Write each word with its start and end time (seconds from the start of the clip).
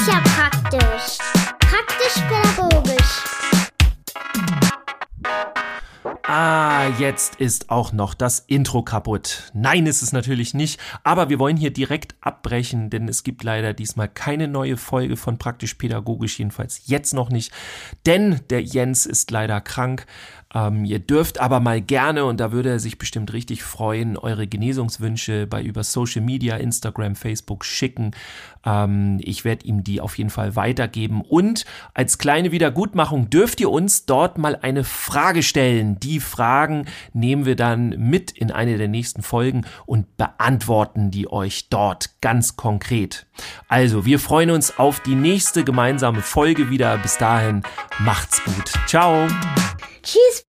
ist 0.00 0.08
ja 0.08 0.20
praktisch. 0.20 1.18
Praktisch-pädagogisch. 1.58 3.24
Ah, 6.22 6.88
jetzt 6.98 7.36
ist 7.36 7.70
auch 7.70 7.92
noch 7.92 8.14
das 8.14 8.38
Intro 8.46 8.82
kaputt. 8.82 9.50
Nein, 9.52 9.86
ist 9.86 10.00
es 10.00 10.12
natürlich 10.12 10.54
nicht, 10.54 10.80
aber 11.02 11.28
wir 11.28 11.38
wollen 11.38 11.56
hier 11.56 11.72
direkt 11.72 12.14
abbrechen, 12.20 12.88
denn 12.88 13.08
es 13.08 13.24
gibt 13.24 13.42
leider 13.42 13.74
diesmal 13.74 14.08
keine 14.08 14.48
neue 14.48 14.76
Folge 14.76 15.16
von 15.16 15.38
Praktisch 15.38 15.74
Pädagogisch, 15.74 16.38
jedenfalls 16.38 16.82
jetzt 16.86 17.12
noch 17.12 17.28
nicht, 17.28 17.52
denn 18.06 18.40
der 18.48 18.62
Jens 18.62 19.04
ist 19.06 19.30
leider 19.30 19.60
krank. 19.60 20.06
Ähm, 20.52 20.84
ihr 20.84 20.98
dürft 20.98 21.40
aber 21.40 21.60
mal 21.60 21.80
gerne, 21.80 22.24
und 22.24 22.40
da 22.40 22.50
würde 22.52 22.70
er 22.70 22.78
sich 22.80 22.98
bestimmt 22.98 23.32
richtig 23.32 23.62
freuen, 23.62 24.16
eure 24.16 24.46
Genesungswünsche 24.46 25.46
bei 25.46 25.62
über 25.62 25.84
Social 25.84 26.22
Media, 26.22 26.56
Instagram, 26.56 27.14
Facebook 27.14 27.64
schicken. 27.64 28.12
Ähm, 28.64 29.18
ich 29.20 29.44
werde 29.44 29.66
ihm 29.66 29.84
die 29.84 30.00
auf 30.00 30.18
jeden 30.18 30.30
Fall 30.30 30.56
weitergeben. 30.56 31.22
Und 31.22 31.64
als 31.94 32.18
kleine 32.18 32.50
Wiedergutmachung 32.50 33.30
dürft 33.30 33.60
ihr 33.60 33.70
uns 33.70 34.06
dort 34.06 34.38
mal 34.38 34.56
eine 34.56 34.84
Frage 34.84 35.42
stellen. 35.42 36.00
Die 36.00 36.20
Fragen 36.20 36.86
nehmen 37.12 37.46
wir 37.46 37.56
dann 37.56 37.90
mit 37.90 38.32
in 38.32 38.50
eine 38.50 38.76
der 38.76 38.88
nächsten 38.88 39.22
Folgen 39.22 39.66
und 39.86 40.16
beantworten 40.16 41.10
die 41.10 41.30
euch 41.30 41.68
dort 41.68 42.20
ganz 42.20 42.56
konkret. 42.56 43.26
Also, 43.68 44.04
wir 44.04 44.18
freuen 44.18 44.50
uns 44.50 44.78
auf 44.78 45.00
die 45.00 45.14
nächste 45.14 45.64
gemeinsame 45.64 46.22
Folge 46.22 46.70
wieder. 46.70 46.98
Bis 46.98 47.18
dahin, 47.18 47.62
macht's 48.00 48.42
gut. 48.44 48.72
Ciao. 48.86 49.28
He's 50.12 50.42